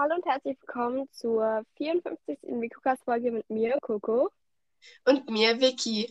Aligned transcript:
Hallo 0.00 0.14
und 0.14 0.26
herzlich 0.26 0.56
willkommen 0.60 1.08
zur 1.10 1.64
54. 1.76 2.38
Mikukas-Folge 2.42 3.32
mit 3.32 3.50
mir, 3.50 3.78
Coco. 3.80 4.30
Und 5.04 5.28
mir, 5.28 5.60
Vicky. 5.60 6.08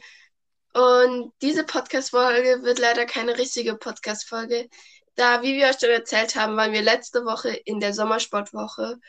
Und 0.74 1.32
diese 1.42 1.64
Podcast-Folge 1.64 2.64
wird 2.64 2.80
leider 2.80 3.06
keine 3.06 3.38
richtige 3.38 3.76
Podcast-Folge, 3.78 4.68
da, 5.16 5.42
wie 5.42 5.56
wir 5.56 5.68
euch 5.68 5.80
schon 5.80 5.90
erzählt 5.90 6.36
haben, 6.36 6.58
waren 6.58 6.74
wir 6.74 6.82
letzte 6.82 7.24
Woche 7.24 7.52
in 7.64 7.80
der 7.80 7.94
Sommersportwoche 7.94 9.00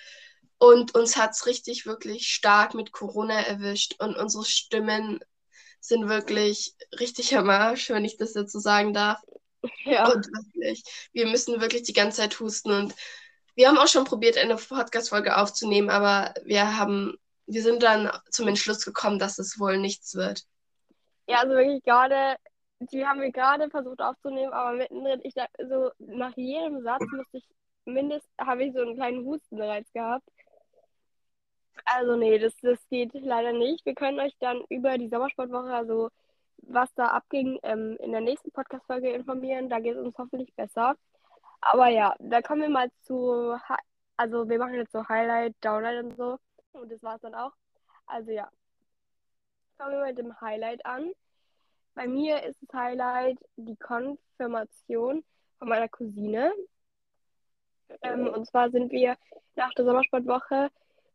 und 0.59 0.95
uns 0.95 1.17
hat 1.17 1.33
es 1.33 1.47
richtig, 1.47 1.85
wirklich 1.85 2.29
stark 2.29 2.75
mit 2.75 2.93
Corona 2.93 3.41
erwischt 3.41 3.97
und 3.99 4.17
unsere 4.17 4.45
Stimmen 4.45 5.19
sind 5.81 6.09
wirklich 6.09 6.77
richtig 7.01 7.37
am 7.37 7.51
Arsch, 7.51 7.91
wenn 7.91 8.05
ich 8.05 8.17
das 8.17 8.35
jetzt 8.35 8.53
so 8.53 8.61
sagen 8.61 8.95
darf. 8.95 9.19
Ja. 9.85 10.09
Und 10.09 10.25
wirklich, 10.29 10.85
wir 11.13 11.27
müssen 11.27 11.61
wirklich 11.61 11.83
die 11.83 11.93
ganze 11.93 12.19
Zeit 12.19 12.39
husten 12.39 12.71
und 12.71 12.95
wir 13.59 13.67
haben 13.67 13.79
auch 13.79 13.89
schon 13.89 14.05
probiert, 14.05 14.39
eine 14.39 14.55
Podcast-Folge 14.55 15.37
aufzunehmen, 15.37 15.91
aber 15.91 16.33
wir 16.45 16.79
haben, 16.79 17.19
wir 17.47 17.61
sind 17.61 17.83
dann 17.83 18.09
zum 18.31 18.47
Entschluss 18.47 18.85
gekommen, 18.85 19.19
dass 19.19 19.41
es 19.41 19.59
wohl 19.59 19.79
nichts 19.79 20.15
wird. 20.15 20.45
Ja, 21.27 21.41
also 21.41 21.57
wirklich 21.57 21.83
gerade, 21.83 22.37
die 22.79 23.05
haben 23.05 23.21
wir 23.21 23.33
gerade 23.33 23.69
versucht 23.69 24.01
aufzunehmen, 24.01 24.53
aber 24.53 24.77
mittendrin, 24.77 25.21
ich 25.25 25.35
so 25.69 25.91
nach 25.99 26.37
jedem 26.37 26.85
Satz 26.85 27.03
musste 27.11 27.39
ich 27.39 27.49
mindestens, 27.85 28.31
habe 28.41 28.63
ich 28.63 28.73
so 28.75 28.81
einen 28.81 28.95
kleinen 28.95 29.25
Hustenreiz 29.25 29.93
gehabt. 29.93 30.29
Also 31.85 32.15
nee, 32.15 32.39
das, 32.39 32.55
das 32.63 32.79
geht 32.91 33.11
leider 33.15 33.53
nicht. 33.53 33.85
Wir 33.85 33.97
können 33.97 34.21
euch 34.21 34.37
dann 34.39 34.63
über 34.69 34.97
die 34.99 35.09
Sommersportwoche, 35.09 35.75
also 35.75 36.11
was 36.59 36.95
da 36.95 37.07
abging, 37.07 37.59
ähm, 37.65 37.97
in 37.99 38.13
der 38.13 38.21
nächsten 38.21 38.53
Podcast-Folge 38.53 39.11
informieren. 39.11 39.69
Da 39.69 39.81
geht 39.81 39.97
es 39.97 40.05
uns 40.05 40.17
hoffentlich 40.17 40.55
besser. 40.55 40.95
Aber 41.61 41.89
ja, 41.89 42.15
da 42.19 42.41
kommen 42.43 42.63
wir 42.63 42.69
mal 42.69 42.91
zu, 43.03 43.57
also 44.17 44.49
wir 44.49 44.59
machen 44.59 44.75
jetzt 44.75 44.93
so 44.93 45.09
Highlight, 45.09 45.55
Downlight 45.61 46.05
und 46.05 46.17
so. 46.17 46.39
Und 46.73 46.91
das 46.93 47.03
war's 47.03 47.21
dann 47.21 47.35
auch. 47.35 47.53
Also 48.07 48.31
ja, 48.31 48.49
fangen 49.77 49.99
wir 49.99 50.07
mit 50.07 50.19
dem 50.19 50.41
Highlight 50.41 50.85
an. 50.87 51.13
Bei 51.95 52.07
mir 52.07 52.43
ist 52.45 52.61
das 52.63 52.79
Highlight 52.79 53.39
die 53.57 53.77
Konfirmation 53.77 55.25
von 55.59 55.69
meiner 55.69 55.89
Cousine. 55.89 56.53
Ähm, 58.03 58.29
und 58.29 58.47
zwar 58.47 58.71
sind 58.71 58.93
wir 58.93 59.17
nach 59.57 59.73
der 59.75 59.85
Sommersportwoche 59.85 60.71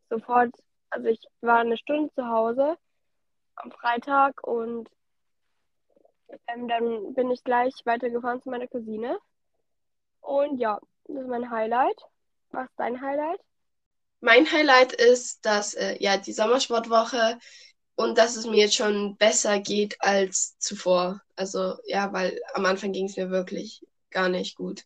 sofort, 0.10 0.54
also 0.90 1.08
ich 1.08 1.22
war 1.42 1.60
eine 1.60 1.78
Stunde 1.78 2.14
zu 2.14 2.28
Hause 2.28 2.78
am 3.56 3.72
Freitag 3.72 4.44
und 4.44 4.90
ähm, 6.48 6.68
dann 6.68 7.14
bin 7.14 7.32
ich 7.32 7.44
gleich 7.44 7.74
weitergefahren 7.86 8.42
zu 8.42 8.50
meiner 8.50 8.68
Cousine. 8.68 9.18
Und 10.24 10.58
ja, 10.58 10.80
das 11.06 11.22
ist 11.22 11.28
mein 11.28 11.50
Highlight. 11.50 12.02
Was 12.52 12.66
ist 12.66 12.80
dein 12.80 13.00
Highlight? 13.02 13.40
Mein 14.22 14.50
Highlight 14.50 14.94
ist, 14.94 15.46
dass 15.46 15.74
äh, 15.74 15.98
ja 16.00 16.18
die 16.18 16.32
Sommersportwoche 16.32 17.38
und 17.96 18.18
dass 18.18 18.38
es 18.38 18.46
mir 18.46 18.58
jetzt 18.58 18.76
schon 18.76 19.18
besser 19.18 19.60
geht 19.60 19.98
als 20.00 20.58
zuvor. 20.60 21.22
Also 21.36 21.76
ja, 21.86 22.12
weil 22.14 22.40
am 22.54 22.66
Anfang 22.66 22.94
ging 22.94 23.06
es 23.06 23.18
mir 23.18 23.30
wirklich 23.30 23.86
gar 24.12 24.30
nicht 24.30 24.56
gut. 24.56 24.86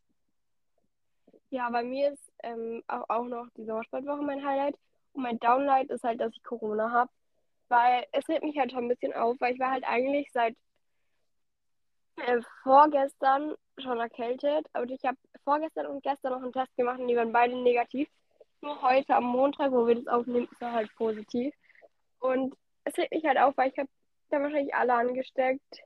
Ja, 1.49 1.69
bei 1.69 1.83
mir 1.83 2.13
ist 2.13 2.31
ähm, 2.43 2.83
auch, 2.87 3.05
auch 3.09 3.25
noch 3.25 3.47
die 3.55 3.65
Sommersportwoche 3.65 4.23
mein 4.23 4.45
Highlight. 4.45 4.75
Und 5.13 5.23
mein 5.23 5.39
Downlight 5.39 5.89
ist 5.89 6.03
halt, 6.03 6.19
dass 6.19 6.33
ich 6.33 6.43
Corona 6.43 6.91
habe. 6.91 7.11
Weil 7.69 8.05
es 8.11 8.27
regt 8.27 8.43
mich 8.43 8.57
halt 8.57 8.71
schon 8.71 8.85
ein 8.85 8.89
bisschen 8.89 9.13
auf, 9.13 9.35
weil 9.39 9.53
ich 9.53 9.59
war 9.59 9.71
halt 9.71 9.83
eigentlich 9.83 10.29
seit 10.31 10.55
äh, 12.17 12.41
vorgestern 12.63 13.55
schon 13.77 13.99
erkältet. 13.99 14.67
Aber 14.73 14.85
ich 14.89 15.03
habe 15.03 15.17
vorgestern 15.43 15.87
und 15.87 16.03
gestern 16.03 16.33
noch 16.33 16.43
einen 16.43 16.53
Test 16.53 16.75
gemacht 16.75 16.99
und 16.99 17.07
die 17.07 17.15
waren 17.15 17.31
beide 17.31 17.55
negativ. 17.55 18.09
Nur 18.61 18.81
heute 18.81 19.15
am 19.15 19.25
Montag, 19.25 19.71
wo 19.71 19.87
wir 19.87 19.95
das 19.95 20.07
aufnehmen, 20.07 20.47
ist 20.51 20.61
er 20.61 20.73
halt 20.73 20.93
positiv. 20.95 21.53
Und 22.19 22.55
es 22.85 22.97
regt 22.97 23.13
mich 23.13 23.25
halt 23.25 23.37
auf, 23.37 23.55
weil 23.57 23.69
ich 23.69 23.77
habe 23.77 23.89
da 24.29 24.41
wahrscheinlich 24.41 24.73
alle 24.73 24.93
angesteckt. 24.93 25.83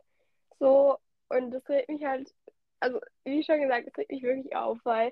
So, 0.60 0.98
und 1.30 1.52
das 1.52 1.68
regt 1.70 1.90
mich 1.90 2.04
halt, 2.06 2.34
also 2.80 3.00
wie 3.24 3.44
schon 3.44 3.62
gesagt, 3.62 3.88
es 3.88 3.98
regt 3.98 4.12
mich 4.12 4.24
wirklich 4.24 4.56
auf, 4.56 4.80
weil 4.84 5.12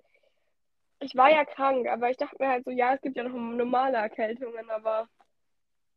ich 0.99 1.15
war 1.15 1.29
ja 1.29 1.45
krank, 1.45 1.87
aber 1.87 2.09
ich 2.09 2.17
dachte 2.17 2.35
mir 2.39 2.49
halt 2.49 2.65
so, 2.65 2.71
ja, 2.71 2.93
es 2.93 3.01
gibt 3.01 3.17
ja 3.17 3.23
noch 3.23 3.33
normale 3.33 3.97
Erkältungen, 3.97 4.69
aber 4.69 5.07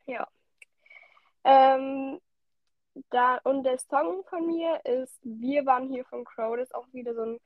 ja. 0.06 0.27
Ähm, 1.44 2.21
da, 3.10 3.38
und 3.44 3.64
der 3.64 3.78
Song 3.78 4.25
von 4.28 4.47
mir 4.47 4.80
ist 4.84 5.19
Wir 5.22 5.64
waren 5.66 5.88
hier 5.88 6.04
von 6.04 6.25
Crow. 6.25 6.56
Das 6.56 6.69
ist 6.69 6.75
auch 6.75 6.86
wieder 6.92 7.14
so 7.14 7.22
ein 7.22 7.41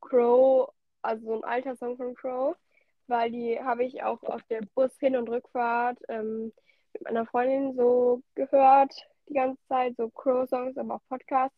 Crow, 0.00 0.70
also 1.02 1.26
so 1.26 1.34
ein 1.34 1.44
alter 1.44 1.76
Song 1.76 1.96
von 1.96 2.14
Crow, 2.14 2.56
weil 3.06 3.30
die 3.30 3.60
habe 3.60 3.84
ich 3.84 4.02
auch 4.02 4.22
auf 4.24 4.42
der 4.44 4.62
Bus- 4.74 4.98
hin- 4.98 5.16
und 5.16 5.28
Rückfahrt 5.28 5.98
ähm, 6.08 6.52
mit 6.92 7.02
meiner 7.04 7.26
Freundin 7.26 7.76
so 7.76 8.22
gehört, 8.34 8.92
die 9.28 9.34
ganze 9.34 9.60
Zeit, 9.68 9.94
so 9.96 10.08
Crow-Songs, 10.10 10.76
aber 10.78 10.96
auch 10.96 11.08
Podcasts. 11.08 11.56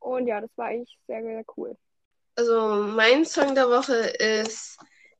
Und 0.00 0.26
ja, 0.26 0.40
das 0.40 0.50
war 0.56 0.66
eigentlich 0.66 0.98
sehr, 1.06 1.22
sehr 1.22 1.44
cool. 1.56 1.76
Also 2.36 2.82
mein 2.82 3.24
Song 3.24 3.54
der 3.54 3.68
Woche 3.68 3.94
ist 3.94 4.78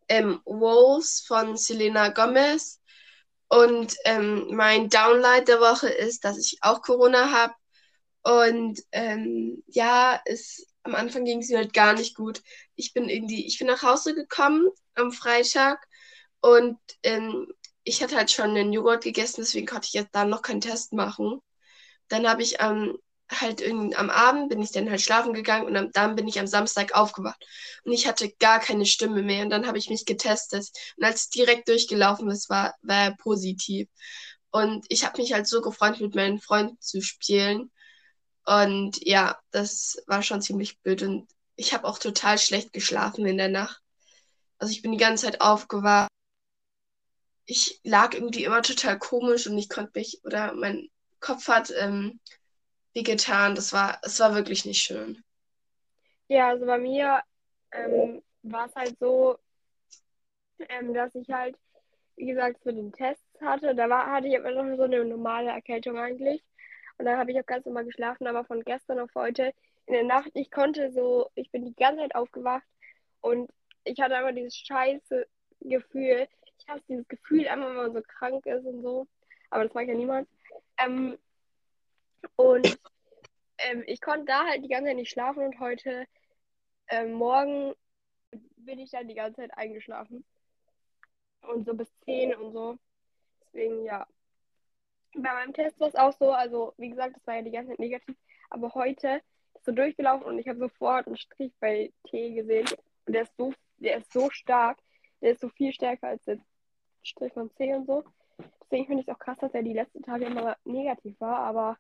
ähm, 0.09 0.41
Wolves 0.45 1.25
von 1.27 1.57
Selena 1.57 2.09
Gomez. 2.09 2.81
Und 3.49 3.97
ähm, 4.05 4.47
mein 4.55 4.89
Downlight 4.89 5.49
der 5.49 5.61
Woche 5.61 5.89
ist, 5.89 6.25
dass 6.25 6.39
ich 6.39 6.59
auch 6.63 6.83
Corona 6.83 7.33
habe 7.33 7.53
und 8.23 8.81
ähm, 8.93 9.63
ja, 9.69 10.21
es, 10.27 10.67
am 10.83 10.95
Anfang 10.95 11.25
ging 11.25 11.41
es 11.41 11.49
mir 11.49 11.59
halt 11.59 11.73
gar 11.73 11.95
nicht 11.95 12.15
gut. 12.17 12.43
Ich 12.77 12.93
bin 12.93 13.09
irgendwie, 13.09 13.47
ich 13.47 13.59
bin 13.59 13.67
nach 13.67 13.83
Hause 13.83 14.15
gekommen 14.15 14.69
am 14.95 15.13
Freitag 15.13 15.87
und 16.41 16.79
ähm, 17.03 17.47
ich 17.85 18.03
hatte 18.03 18.17
halt 18.17 18.31
schon 18.31 18.51
einen 18.51 18.73
Joghurt 18.73 19.03
gegessen, 19.05 19.41
deswegen 19.43 19.67
konnte 19.67 19.87
ich 19.87 19.95
jetzt 19.95 20.15
dann 20.15 20.31
noch 20.31 20.43
keinen 20.43 20.61
Test 20.61 20.93
machen. 20.93 21.41
Dann 22.09 22.29
habe 22.29 22.43
ich 22.43 22.57
ähm, 22.61 22.99
halt 23.31 23.61
irgendwie 23.61 23.95
am 23.97 24.11
Abend 24.11 24.49
bin 24.49 24.61
ich 24.63 24.73
dann 24.73 24.91
halt 24.91 25.01
schlafen 25.01 25.33
gegangen 25.35 25.67
und 25.67 25.77
am, 25.77 25.93
dann 25.93 26.17
bin 26.17 26.27
ich 26.29 26.41
am 26.41 26.47
Samstag 26.47 26.95
aufgewacht 26.95 27.45
und 27.85 27.93
ich 27.93 28.07
hatte 28.09 28.33
gar 28.41 28.59
keine 28.61 28.87
Stimme 28.87 29.23
mehr 29.23 29.45
und 29.45 29.51
dann 29.51 29.67
habe 29.67 29.79
ich 29.79 29.89
mich 29.91 30.05
getestet 30.05 30.69
und 30.97 31.05
als 31.05 31.23
es 31.23 31.31
direkt 31.31 31.69
durchgelaufen 31.69 32.29
ist, 32.31 32.51
war, 32.51 32.75
war 32.83 33.05
er 33.05 33.17
positiv. 33.17 33.89
Und 34.51 34.85
ich 34.89 35.05
habe 35.05 35.21
mich 35.21 35.33
halt 35.33 35.47
so 35.47 35.61
gefreut, 35.61 36.01
mit 36.01 36.15
meinen 36.17 36.41
Freunden 36.41 36.77
zu 36.81 37.01
spielen. 37.03 37.71
Und 38.47 39.05
ja, 39.07 39.39
das 39.51 40.03
war 40.07 40.23
schon 40.23 40.43
ziemlich 40.43 40.81
blöd. 40.81 41.03
Und 41.03 41.29
ich 41.57 41.75
habe 41.75 41.87
auch 41.87 41.99
total 41.99 42.39
schlecht 42.39 42.73
geschlafen 42.73 43.27
in 43.27 43.37
der 43.37 43.49
Nacht. 43.49 43.81
Also 44.59 44.73
ich 44.73 44.83
bin 44.83 44.93
die 44.93 44.99
ganze 44.99 45.27
Zeit 45.27 45.41
aufgewacht. 45.41 46.09
Ich 47.47 47.81
lag 47.83 48.15
irgendwie 48.15 48.45
immer 48.45 48.63
total 48.63 48.99
komisch 48.99 49.47
und 49.47 49.59
ich 49.59 49.69
konnte 49.69 49.93
mich, 49.95 50.21
oder 50.25 50.55
mein 50.55 50.89
Kopf 51.21 51.49
hat 51.49 51.73
ähm, 51.77 52.21
getan. 52.95 53.55
Das 53.55 53.73
war, 53.73 53.99
es 54.03 54.21
war 54.21 54.35
wirklich 54.35 54.65
nicht 54.65 54.83
schön. 54.83 55.23
Ja, 56.29 56.49
also 56.49 56.65
bei 56.67 56.79
mir 56.79 57.21
ähm, 57.73 58.23
war 58.43 58.67
es 58.67 58.75
halt 58.75 58.97
so, 59.01 59.39
ähm, 60.69 60.95
dass 60.95 61.15
ich 61.15 61.29
halt, 61.29 61.57
wie 62.17 62.27
gesagt, 62.27 62.63
für 62.63 62.73
den 62.73 62.93
Test 62.93 63.23
hatte. 63.41 63.75
Da 63.75 63.89
war, 63.89 64.07
hatte 64.11 64.29
ich 64.29 64.39
aber 64.39 64.53
noch 64.53 64.77
so 64.77 64.85
eine 64.85 65.05
normale 65.05 65.51
Erkältung 65.51 65.99
eigentlich. 65.99 66.43
Und 67.01 67.07
dann 67.07 67.17
habe 67.17 67.33
ich 67.33 67.41
auch 67.41 67.47
ganz 67.47 67.65
normal 67.65 67.87
geschlafen, 67.87 68.27
aber 68.27 68.45
von 68.45 68.63
gestern 68.63 68.99
auf 68.99 69.09
heute 69.15 69.55
in 69.87 69.95
der 69.95 70.03
Nacht, 70.05 70.31
ich 70.35 70.51
konnte 70.51 70.93
so, 70.93 71.31
ich 71.35 71.51
bin 71.51 71.65
die 71.65 71.75
ganze 71.75 72.03
Zeit 72.03 72.15
aufgewacht 72.15 72.67
und 73.23 73.51
ich 73.85 73.99
hatte 73.99 74.17
einfach 74.17 74.35
dieses 74.35 74.55
scheiße 74.55 75.27
Gefühl. 75.61 76.29
Ich 76.59 76.69
hasse 76.69 76.83
dieses 76.91 77.09
Gefühl, 77.09 77.49
einfach 77.49 77.69
wenn 77.69 77.77
man 77.77 77.95
so 77.95 78.03
krank 78.03 78.45
ist 78.45 78.67
und 78.67 78.83
so. 78.83 79.07
Aber 79.49 79.65
das 79.65 79.73
mag 79.73 79.89
ja 79.89 79.95
niemand. 79.95 80.29
Ähm, 80.77 81.17
und 82.37 82.79
ähm, 83.57 83.83
ich 83.87 84.03
konnte 84.03 84.27
da 84.27 84.45
halt 84.45 84.63
die 84.63 84.69
ganze 84.69 84.89
Zeit 84.89 84.97
nicht 84.97 85.11
schlafen 85.11 85.43
und 85.43 85.59
heute 85.59 86.05
ähm, 86.89 87.13
Morgen 87.13 87.73
bin 88.59 88.79
ich 88.79 88.91
dann 88.91 89.09
die 89.09 89.15
ganze 89.15 89.41
Zeit 89.41 89.57
eingeschlafen. 89.57 90.23
Und 91.49 91.65
so 91.65 91.73
bis 91.73 91.89
10 92.05 92.35
und 92.35 92.53
so. 92.53 92.77
Deswegen, 93.41 93.87
ja, 93.87 94.07
bei 95.15 95.33
meinem 95.33 95.53
Test 95.53 95.79
war 95.81 95.89
es 95.89 95.95
auch 95.95 96.13
so, 96.19 96.33
also 96.33 96.75
wie 96.77 96.91
gesagt, 96.91 97.17
das 97.17 97.27
war 97.27 97.37
ja 97.37 97.43
die 97.43 97.51
ganze 97.51 97.71
Zeit 97.71 97.79
negativ, 97.79 98.17
aber 98.49 98.75
heute 98.75 99.21
ist 99.55 99.65
so 99.65 99.73
durchgelaufen 99.73 100.27
und 100.27 100.39
ich 100.39 100.49
habe 100.49 100.59
sofort 100.59 101.07
einen 101.07 101.17
Strich 101.17 101.53
bei 101.61 101.93
T 102.05 102.33
gesehen 102.33 102.67
und 103.07 103.15
der 103.15 103.23
ist 103.23 103.37
so, 103.37 103.53
der 103.79 103.99
ist 103.99 104.13
so 104.13 104.31
stark, 104.31 104.79
der 105.21 105.33
ist 105.33 105.41
so 105.41 105.49
viel 105.49 105.73
stärker 105.73 106.09
als 106.09 106.25
der 106.25 106.39
Strich 107.03 107.33
von 107.33 107.51
C 107.57 107.75
und 107.75 107.87
so. 107.87 108.05
Deswegen 108.63 108.87
finde 108.87 109.03
ich 109.03 109.09
es 109.09 109.15
auch 109.15 109.19
krass, 109.19 109.39
dass 109.39 109.53
er 109.53 109.63
die 109.63 109.73
letzten 109.73 110.03
Tage 110.03 110.27
immer 110.27 110.57
negativ 110.65 111.21
war, 111.21 111.39
aber 111.39 111.77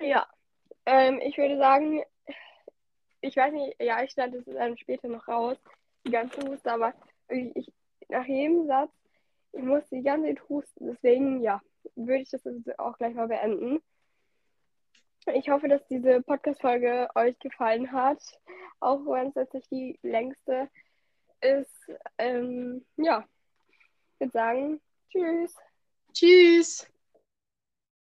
ja, 0.00 0.26
ähm, 0.86 1.20
ich 1.22 1.36
würde 1.36 1.58
sagen, 1.58 2.02
ich 3.20 3.36
weiß 3.36 3.52
nicht, 3.52 3.80
ja, 3.80 4.02
ich 4.02 4.12
schneide 4.12 4.38
es 4.38 4.44
dann 4.46 4.78
später 4.78 5.08
noch 5.08 5.28
raus, 5.28 5.58
die 6.06 6.10
ganze 6.10 6.40
Huste, 6.40 6.72
aber 6.72 6.94
ich, 7.28 7.54
ich, 7.54 7.72
nach 8.08 8.24
jedem 8.24 8.66
Satz, 8.66 8.90
ich 9.52 9.62
musste 9.62 9.96
die 9.96 10.02
ganze 10.02 10.28
Zeit 10.28 10.48
husten, 10.48 10.86
deswegen 10.86 11.42
ja 11.42 11.60
würde 11.94 12.22
ich 12.22 12.30
das 12.30 12.42
auch 12.78 12.96
gleich 12.98 13.14
mal 13.14 13.28
beenden. 13.28 13.82
Ich 15.34 15.50
hoffe, 15.50 15.68
dass 15.68 15.86
diese 15.88 16.22
Podcast-Folge 16.22 17.08
euch 17.14 17.38
gefallen 17.38 17.92
hat, 17.92 18.22
auch 18.80 19.04
wenn 19.04 19.32
es 19.34 19.52
nicht 19.52 19.70
die 19.70 19.98
längste 20.02 20.70
ist, 21.40 21.90
ähm, 22.18 22.84
ja, 22.96 23.24
ich 24.14 24.20
würde 24.20 24.32
sagen, 24.32 24.80
tschüss. 25.10 25.54
Tschüss. 26.12 26.90